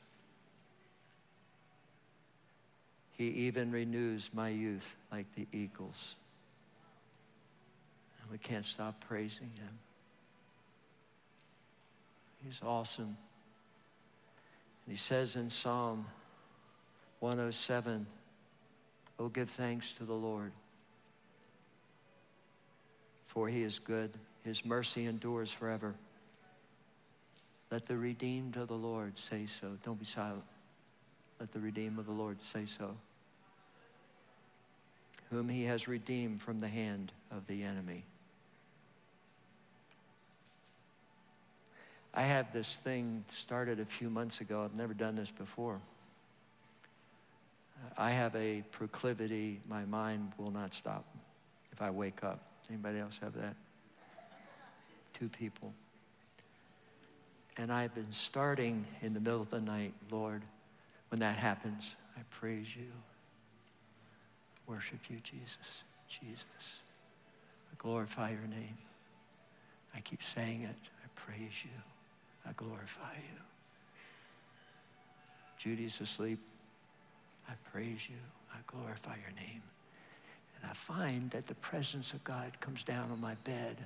[3.14, 6.14] He even renews my youth like the eagles.
[8.22, 9.80] And we can't stop praising him.
[12.44, 13.18] He's awesome.
[14.86, 16.06] And he says in Psalm
[17.20, 18.06] 107,
[19.20, 20.52] Oh, give thanks to the Lord,
[23.26, 24.12] for he is good.
[24.44, 25.96] His mercy endures forever.
[27.72, 29.78] Let the redeemed of the Lord say so.
[29.84, 30.44] Don't be silent.
[31.40, 32.96] Let the redeemed of the Lord say so.
[35.30, 38.06] Whom he has redeemed from the hand of the enemy.
[42.18, 44.64] I have this thing started a few months ago.
[44.64, 45.80] I've never done this before.
[47.76, 51.06] Uh, I have a proclivity, my mind will not stop
[51.72, 52.40] if I wake up.
[52.72, 53.56] Anybody else have that?
[55.14, 55.72] Two people.
[57.56, 60.42] And I've been starting in the middle of the night, Lord,
[61.10, 62.88] when that happens, I praise you.
[64.66, 65.84] Worship you, Jesus.
[66.10, 66.82] Jesus.
[67.72, 68.78] I glorify your name.
[69.96, 70.76] I keep saying it.
[71.04, 71.70] I praise you.
[72.48, 73.40] I glorify you.
[75.58, 76.40] Judy's asleep.
[77.50, 78.16] I praise you.
[78.54, 79.62] I glorify your name.
[80.56, 83.78] And I find that the presence of God comes down on my bed.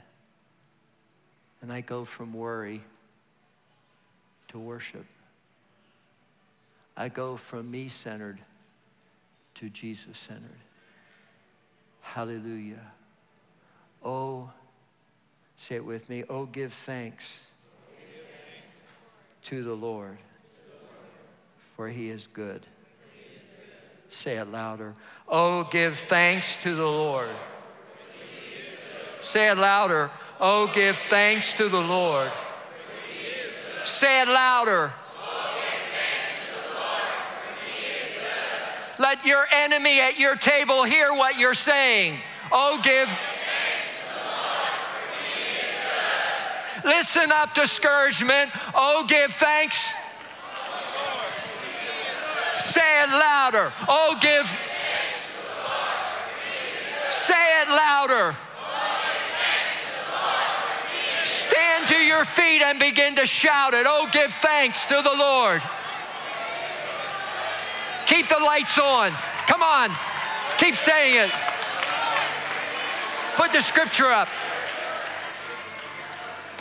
[1.62, 2.84] And I go from worry
[4.50, 5.06] to worship.
[6.96, 8.40] I go from me centered
[9.56, 10.50] to Jesus centered.
[12.02, 12.92] Hallelujah.
[14.04, 14.50] Oh,
[15.56, 16.24] say it with me.
[16.30, 17.42] Oh, give thanks
[19.44, 20.18] to the Lord,
[21.76, 22.66] for he is good.
[24.10, 24.94] Say it louder.
[25.28, 27.30] Oh, give thanks to the Lord.
[29.20, 30.12] Say it louder.
[30.40, 32.30] Oh, give thanks to the Lord.
[33.86, 34.92] Say it louder.
[39.00, 42.18] Let your enemy at your table hear what you're saying.
[42.52, 43.10] Oh, give
[46.84, 48.52] Listen up, discouragement.
[48.74, 49.92] Oh, give thanks.
[52.60, 53.72] Say it louder.
[53.88, 54.52] Oh, give.
[57.10, 58.36] Say it louder.
[61.26, 63.86] Stand to your feet and begin to shout it.
[63.88, 65.62] Oh, give thanks to the Lord.
[68.06, 69.12] Keep the lights on.
[69.48, 69.90] Come on.
[70.58, 71.32] Keep saying it.
[73.36, 74.28] Put the scripture up.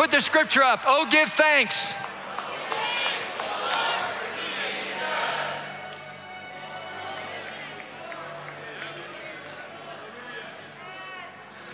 [0.01, 0.85] Put the scripture up.
[0.87, 1.93] Oh, give thanks.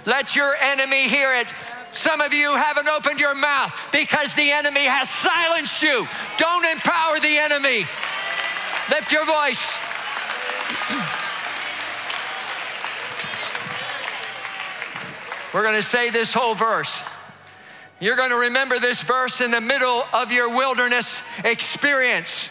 [0.05, 1.55] Let your enemy hear it.
[1.93, 6.09] Some of you haven't opened your mouth because the enemy has silenced you.
[6.37, 7.87] Don't empower the enemy.
[8.91, 9.79] Lift your voice.
[15.55, 17.05] We're going to say this whole verse.
[17.99, 22.51] You're going to remember this verse in the middle of your wilderness experience.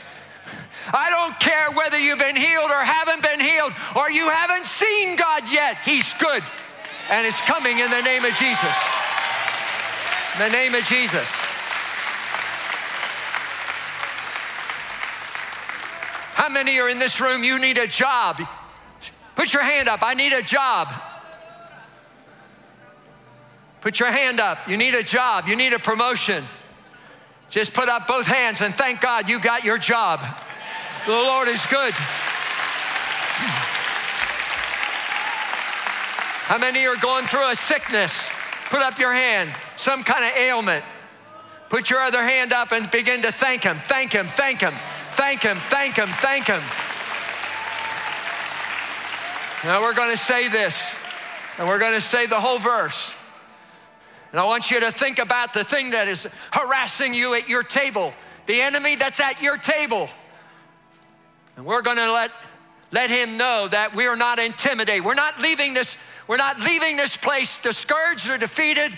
[0.91, 5.16] I don't care whether you've been healed or haven't been healed or you haven't seen
[5.16, 5.78] God yet.
[5.86, 6.43] He's good
[7.10, 8.76] and it's coming in the name of Jesus.
[10.34, 11.28] In the name of Jesus.
[16.34, 17.43] How many are in this room?
[17.43, 18.41] You need a job.
[19.36, 20.00] Put your hand up.
[20.02, 20.91] I need a job.
[23.86, 24.68] Put your hand up.
[24.68, 25.48] You need a job.
[25.48, 26.44] You need a promotion.
[27.52, 30.22] Just put up both hands and thank God you got your job.
[31.06, 31.94] The Lord is good.
[36.48, 38.28] How many are going through a sickness?
[38.72, 39.54] Put up your hand.
[39.76, 40.84] Some kind of ailment.
[41.70, 43.78] Put your other hand up and begin to thank Him.
[43.86, 44.28] Thank Him.
[44.28, 44.74] Thank Him.
[45.12, 45.58] Thank Him.
[45.70, 46.08] Thank Him.
[46.08, 46.62] Thank Him.
[49.64, 50.96] Now we're going to say this,
[51.60, 53.14] and we're going to say the whole verse.
[54.32, 57.64] And I want you to think about the thing that is harassing you at your
[57.64, 58.14] table,
[58.48, 60.10] the enemy that's at your table.
[61.56, 62.32] And we're going to let,
[62.92, 65.06] let him know that we are not intimidated.
[65.06, 65.98] We're not leaving this
[66.28, 68.98] we're not leaving this place discouraged or defeated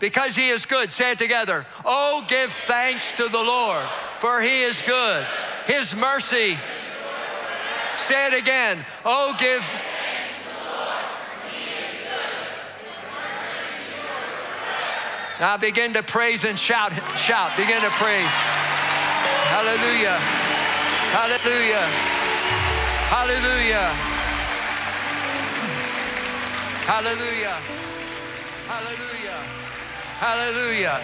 [0.00, 0.90] because he is good.
[0.90, 1.66] Say it together.
[1.84, 3.84] Oh, give thanks to the Lord,
[4.18, 5.26] for he is good.
[5.66, 6.56] His mercy.
[7.96, 8.84] Say it again.
[9.04, 9.68] Oh, give.
[15.40, 18.34] Now begin to praise and shout, shout, begin to praise.
[19.50, 20.18] Hallelujah.
[21.10, 21.86] Hallelujah.
[23.10, 23.88] Hallelujah.
[26.86, 27.56] Hallelujah.
[28.66, 29.38] Hallelujah.
[30.18, 31.00] Hallelujah.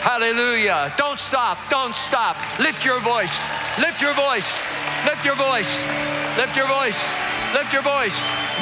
[0.00, 0.94] Hallelujah.
[0.96, 1.58] Don't stop.
[1.68, 2.36] Don't stop.
[2.60, 3.48] Lift your voice.
[3.78, 4.62] Lift your voice.
[5.04, 5.84] Lift your voice.
[6.36, 7.14] Lift your voice.
[7.54, 8.55] Lift your voice.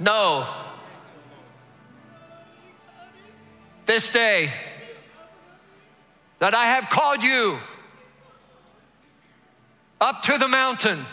[0.00, 0.48] No.
[3.84, 4.50] This day
[6.38, 7.58] that I have called you
[10.00, 11.04] up to the mountain.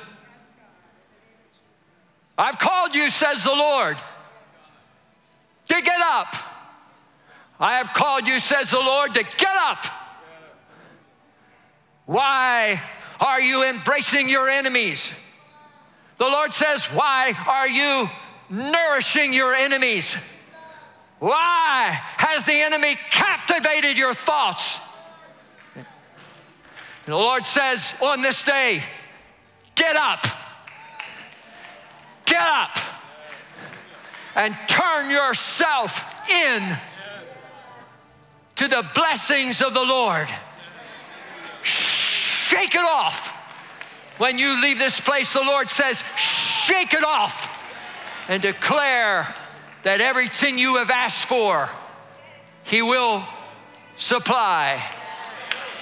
[2.37, 3.97] I've called you, says the Lord,
[5.67, 6.33] to get up.
[7.59, 9.85] I have called you, says the Lord, to get up.
[12.05, 12.81] Why
[13.19, 15.13] are you embracing your enemies?
[16.17, 18.09] The Lord says, Why are you
[18.49, 20.15] nourishing your enemies?
[21.19, 24.79] Why has the enemy captivated your thoughts?
[25.75, 25.85] And
[27.05, 28.83] the Lord says on this day,
[29.75, 30.25] get up,
[32.25, 32.77] get up,
[34.35, 36.77] and turn yourself in
[38.57, 40.27] to the blessings of the Lord.
[41.63, 43.33] Shake it off.
[44.19, 47.56] When you leave this place, the Lord says, shake it off
[48.27, 49.33] and declare
[49.83, 51.69] that everything you have asked for,
[52.63, 53.23] He will
[53.95, 54.83] supply.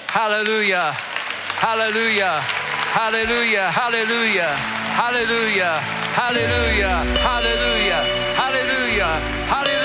[0.06, 0.92] Hallelujah.
[0.92, 2.40] Hallelujah.
[2.40, 3.70] Hallelujah.
[3.70, 4.50] Hallelujah.
[4.96, 5.80] Hallelujah.
[6.16, 6.94] Hallelujah.
[7.20, 8.04] Hallelujah.
[8.34, 9.16] Hallelujah.
[9.46, 9.75] Hallelujah.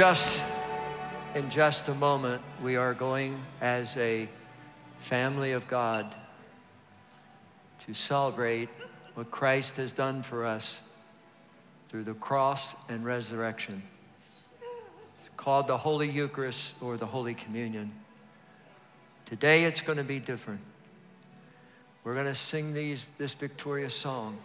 [0.00, 0.40] Just
[1.34, 4.26] in just a moment, we are going as a
[4.98, 6.14] family of God
[7.84, 8.70] to celebrate
[9.12, 10.80] what Christ has done for us
[11.90, 13.82] through the cross and resurrection.
[14.62, 17.92] It's called the Holy Eucharist or the Holy Communion.
[19.26, 20.62] Today it's going to be different.
[22.04, 24.38] We're going to sing these, this victorious song.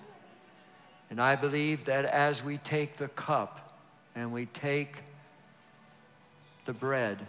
[1.09, 3.79] And I believe that as we take the cup
[4.15, 4.97] and we take
[6.65, 7.25] the bread,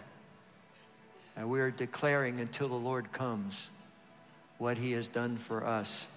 [1.35, 3.69] and we are declaring until the Lord comes
[4.57, 6.07] what he has done for us.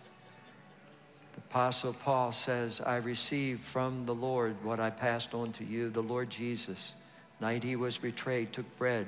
[1.34, 5.90] The Apostle Paul says, I received from the Lord what I passed on to you.
[5.90, 6.94] The Lord Jesus,
[7.40, 9.06] night he was betrayed, took bread.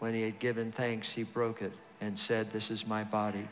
[0.00, 3.48] When he had given thanks, he broke it and said, This is my body,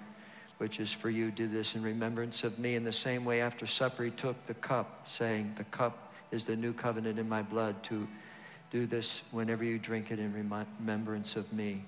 [0.59, 1.31] which is for you.
[1.31, 2.75] Do this in remembrance of me.
[2.75, 6.57] In the same way, after supper, he took the cup, saying, The cup is the
[6.57, 7.83] new covenant in my blood.
[7.85, 8.07] To
[8.75, 11.85] do this whenever you drink it in remembrance of me.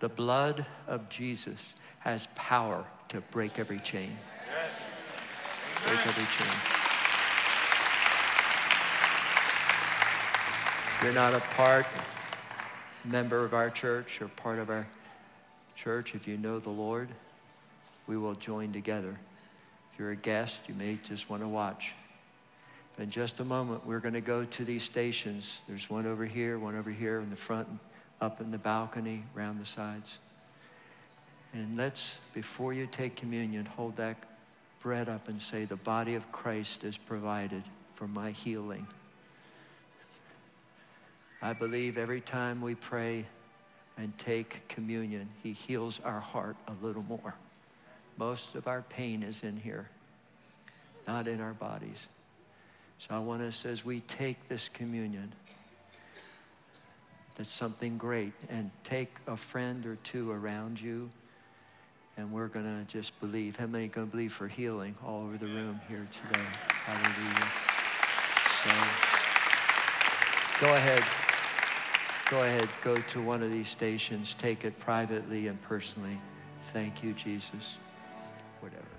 [0.00, 4.14] The blood of Jesus has power to break every chain.
[4.52, 4.72] Yes.
[5.86, 6.54] Break every chain.
[11.02, 11.86] You're not a part,
[13.06, 14.86] member of our church or part of our
[15.74, 17.08] church, if you know the Lord,
[18.06, 19.18] we will join together.
[19.94, 21.94] If you're a guest, you may just want to watch.
[22.98, 25.62] In just a moment, we're going to go to these stations.
[25.68, 27.68] There's one over here, one over here in the front,
[28.20, 30.18] up in the balcony, around the sides.
[31.52, 34.16] And let's, before you take communion, hold that
[34.80, 37.62] bread up and say, The body of Christ is provided
[37.94, 38.86] for my healing.
[41.40, 43.24] I believe every time we pray
[43.96, 47.34] and take communion, He heals our heart a little more.
[48.16, 49.88] Most of our pain is in here,
[51.06, 52.08] not in our bodies.
[52.98, 55.32] So I want us, as we take this communion,
[57.36, 61.08] that's something great, and take a friend or two around you,
[62.16, 63.56] and we're going to just believe.
[63.56, 66.44] How many going to believe for healing all over the room here today?
[66.84, 67.48] Hallelujah.
[68.64, 68.70] So
[70.66, 71.04] go ahead.
[72.28, 72.68] Go ahead.
[72.82, 74.34] Go to one of these stations.
[74.34, 76.18] Take it privately and personally.
[76.72, 77.76] Thank you, Jesus.
[78.60, 78.97] Whatever.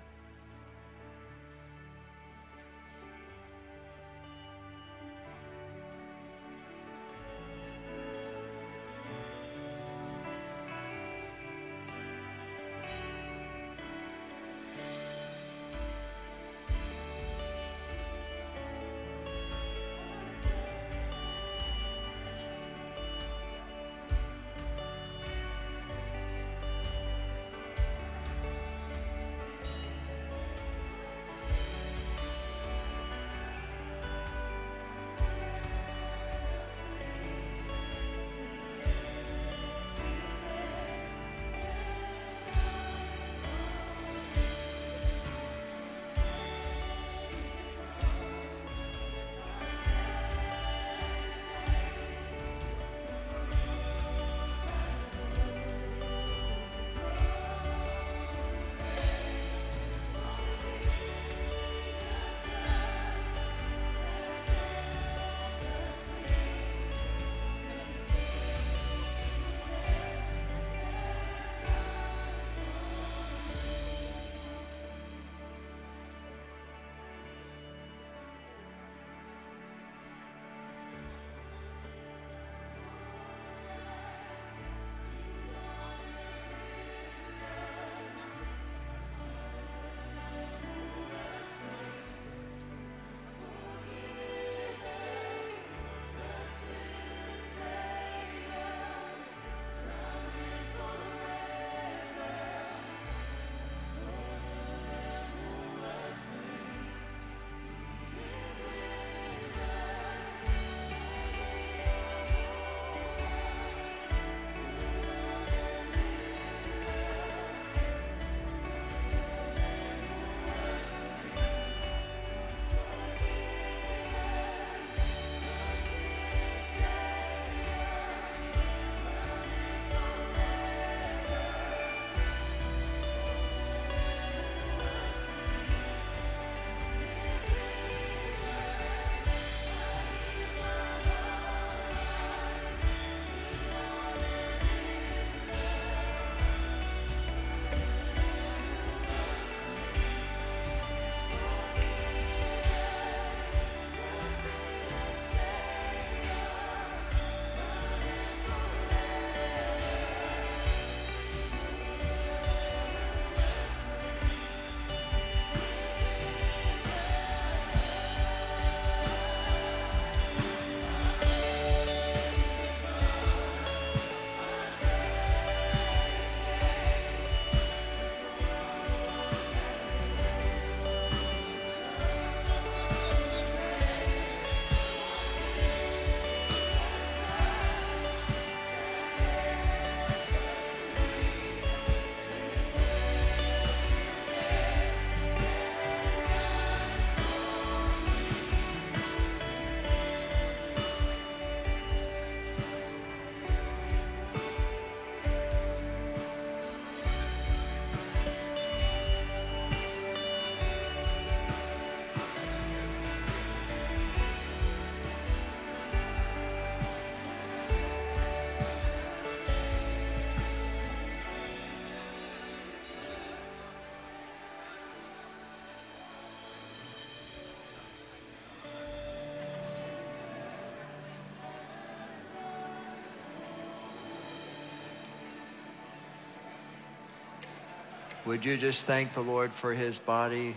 [238.26, 240.54] Would you just thank the Lord for his body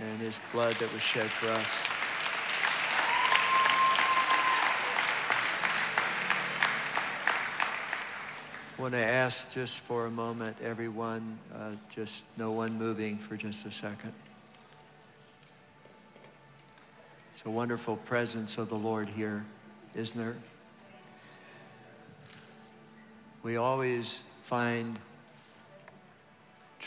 [0.00, 1.66] and his blood that was shed for us?
[8.78, 13.36] I want to ask just for a moment, everyone, uh, just no one moving for
[13.36, 14.12] just a second.
[17.34, 19.44] It's a wonderful presence of the Lord here,
[19.96, 20.36] isn't there?
[23.42, 25.00] We always find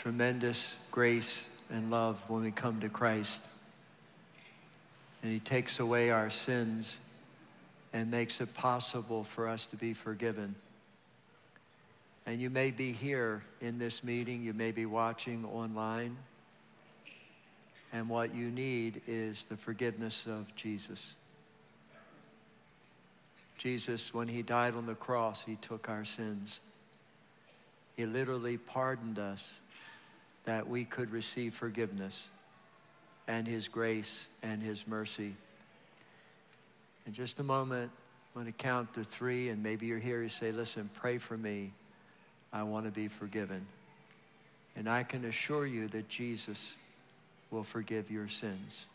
[0.06, 3.42] tremendous grace and love when we come to Christ.
[5.20, 7.00] And he takes away our sins
[7.92, 10.54] and makes it possible for us to be forgiven.
[12.24, 16.16] And you may be here in this meeting, you may be watching online,
[17.92, 21.16] and what you need is the forgiveness of Jesus.
[23.58, 26.60] Jesus, when he died on the cross, he took our sins.
[27.96, 29.58] He literally pardoned us
[30.46, 32.30] that we could receive forgiveness
[33.28, 35.34] and his grace and his mercy.
[37.06, 37.90] In just a moment,
[38.34, 41.36] I'm going to count to three, and maybe you're here, you say, listen, pray for
[41.36, 41.72] me.
[42.52, 43.66] I want to be forgiven.
[44.76, 46.76] And I can assure you that Jesus
[47.50, 48.86] will forgive your sins.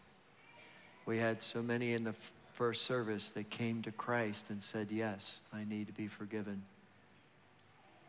[1.05, 2.15] We had so many in the
[2.53, 6.61] first service that came to Christ and said, Yes, I need to be forgiven.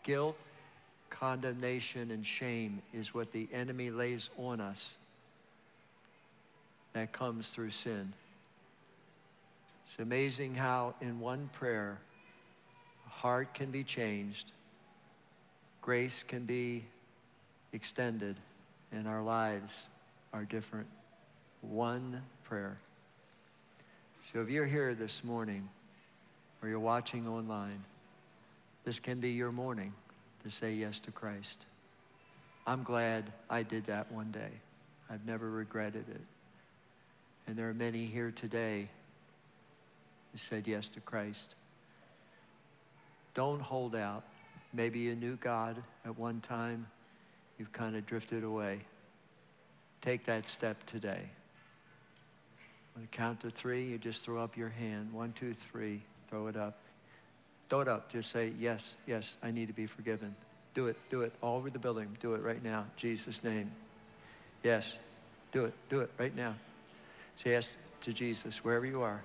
[0.02, 0.36] Guilt,
[1.12, 4.96] condemnation, and shame is what the enemy lays on us
[6.92, 8.12] that comes through sin.
[9.86, 11.98] It's amazing how, in one prayer,
[13.06, 14.52] a heart can be changed
[15.82, 16.84] grace can be
[17.72, 18.36] extended
[18.92, 19.88] and our lives
[20.32, 20.86] are different.
[21.60, 22.78] One prayer.
[24.32, 25.68] So if you're here this morning
[26.62, 27.84] or you're watching online,
[28.84, 29.92] this can be your morning
[30.44, 31.66] to say yes to Christ.
[32.66, 34.50] I'm glad I did that one day.
[35.10, 36.20] I've never regretted it.
[37.46, 38.88] And there are many here today
[40.30, 41.54] who said yes to Christ.
[43.34, 44.24] Don't hold out.
[44.72, 46.86] Maybe you knew God at one time,
[47.58, 48.80] you've kind of drifted away.
[50.00, 51.22] Take that step today.
[52.94, 55.12] When I count to three, you just throw up your hand.
[55.12, 56.78] One, two, three, throw it up.
[57.72, 58.12] Throw it up.
[58.12, 60.36] Just say, yes, yes, I need to be forgiven.
[60.74, 62.14] Do it, do it all over the building.
[62.20, 62.84] Do it right now.
[62.98, 63.70] Jesus' name.
[64.62, 64.98] Yes,
[65.52, 66.54] do it, do it right now.
[67.36, 69.22] Say yes to Jesus wherever you are.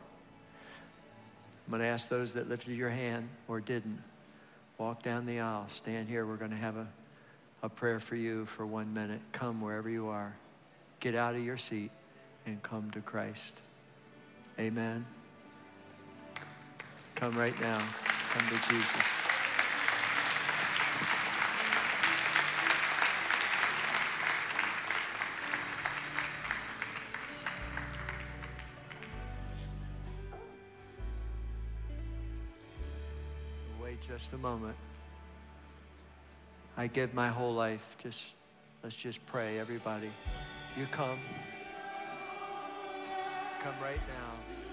[1.66, 4.02] I'm going to ask those that lifted your hand or didn't
[4.78, 6.26] walk down the aisle, stand here.
[6.26, 6.88] We're going to have a,
[7.64, 9.20] a prayer for you for one minute.
[9.34, 10.34] Come wherever you are.
[11.02, 11.92] Get out of your seat
[12.46, 13.62] and come to Christ.
[14.58, 15.06] Amen.
[17.16, 17.86] Come right now.
[18.34, 18.92] To Jesus.
[33.82, 34.76] Wait just a moment.
[36.78, 37.84] I give my whole life.
[38.04, 38.34] Just
[38.84, 40.12] let's just pray, everybody.
[40.78, 41.18] You come.
[43.62, 44.67] Come right now.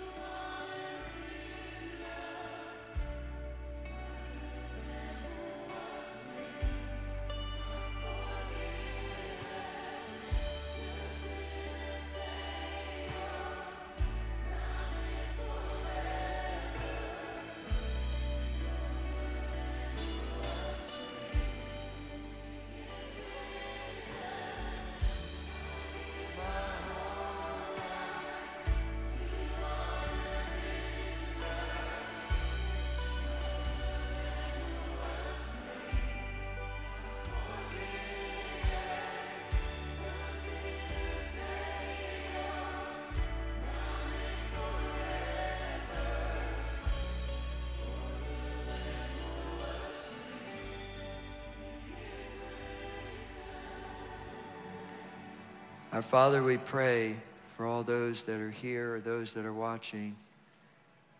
[55.94, 57.14] Our Father, we pray
[57.56, 60.16] for all those that are here or those that are watching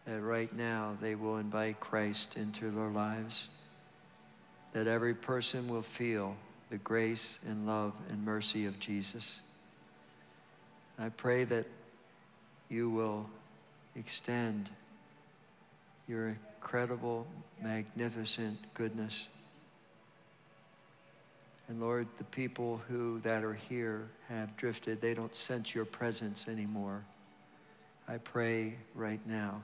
[0.05, 3.51] that right now they will invite Christ into their lives.
[4.73, 6.35] That every person will feel
[6.71, 9.43] the grace and love and mercy of Jesus.
[10.99, 11.67] I pray that
[12.69, 13.31] you will
[13.95, 14.71] extend
[16.09, 17.29] your incredible,
[17.63, 19.29] magnificent goodness
[21.69, 26.45] and Lord, the people who that are here have drifted, they don't sense your presence
[26.47, 27.05] anymore.
[28.07, 29.63] I pray right now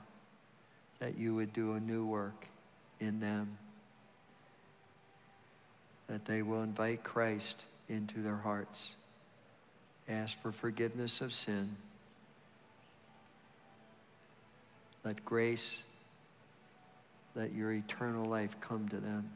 [0.99, 2.47] that you would do a new work
[2.99, 3.57] in them,
[6.07, 8.95] that they will invite Christ into their hearts.
[10.09, 11.75] Ask for forgiveness of sin.
[15.03, 15.83] Let grace,
[17.35, 19.29] let your eternal life come to them.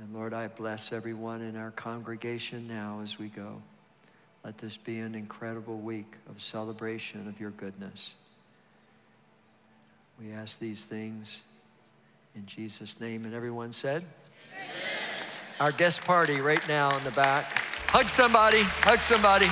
[0.00, 3.60] And Lord, I bless everyone in our congregation now as we go.
[4.42, 8.14] Let this be an incredible week of celebration of your goodness.
[10.18, 11.42] We ask these things
[12.34, 13.26] in Jesus' name.
[13.26, 14.02] And everyone said,
[14.54, 15.28] Amen.
[15.60, 17.44] Our guest party right now in the back.
[17.88, 19.50] Hug somebody, hug somebody.